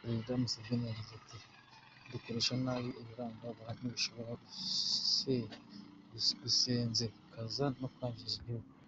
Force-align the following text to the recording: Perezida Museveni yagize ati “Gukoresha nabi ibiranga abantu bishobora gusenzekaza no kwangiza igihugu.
Perezida 0.00 0.40
Museveni 0.42 0.84
yagize 0.90 1.12
ati 1.20 1.36
“Gukoresha 2.12 2.52
nabi 2.64 2.90
ibiranga 3.00 3.44
abantu 3.54 3.82
bishobora 3.94 4.32
gusenzekaza 6.42 7.64
no 7.80 7.88
kwangiza 7.94 8.36
igihugu. 8.38 8.70